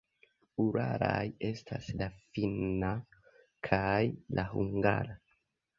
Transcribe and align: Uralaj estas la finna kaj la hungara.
Uralaj 0.63 1.19
estas 1.51 1.91
la 2.01 2.09
finna 2.23 2.91
kaj 3.71 3.95
la 4.39 4.49
hungara. 4.57 5.21